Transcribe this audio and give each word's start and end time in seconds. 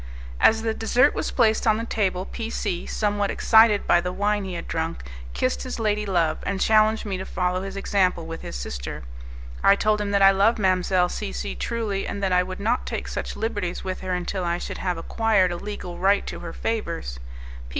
As 0.39 0.63
the 0.63 0.73
dessert 0.73 1.13
was 1.13 1.29
placed 1.29 1.67
on 1.67 1.77
the 1.77 1.83
table, 1.85 2.25
P 2.25 2.49
C, 2.49 2.87
somewhat 2.87 3.29
excited 3.29 3.85
by 3.85 4.01
the 4.01 4.11
wine 4.11 4.45
he 4.45 4.55
had 4.55 4.67
drunk, 4.67 5.03
kissed 5.35 5.61
his 5.61 5.77
lady 5.77 6.07
love, 6.07 6.39
and 6.41 6.59
challenged 6.59 7.05
me 7.05 7.19
to 7.19 7.23
follow 7.23 7.61
his 7.61 7.77
example 7.77 8.25
with 8.25 8.41
his 8.41 8.55
sister. 8.55 9.03
I 9.63 9.75
told 9.75 10.01
him 10.01 10.09
that 10.09 10.23
I 10.23 10.31
loved 10.31 10.57
Mdlle. 10.57 11.11
C 11.11 11.31
C 11.31 11.53
truly, 11.53 12.07
and 12.07 12.23
that 12.23 12.31
I 12.33 12.41
would 12.41 12.59
not 12.59 12.87
take 12.87 13.07
such 13.07 13.35
liberties 13.35 13.83
with 13.83 13.99
her 14.01 14.13
until 14.15 14.43
I 14.43 14.57
should 14.57 14.79
have 14.79 14.97
acquired 14.97 15.51
a 15.51 15.57
legal 15.57 15.99
right 15.99 16.25
to 16.25 16.39
her 16.39 16.51
favours. 16.51 17.19